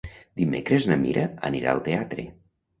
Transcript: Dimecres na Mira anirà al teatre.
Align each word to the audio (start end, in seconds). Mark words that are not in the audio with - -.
Dimecres 0.41 0.87
na 0.93 0.97
Mira 1.03 1.27
anirà 1.53 1.71
al 1.77 1.85
teatre. 1.91 2.29